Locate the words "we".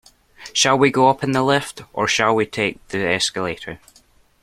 0.79-0.89, 2.33-2.47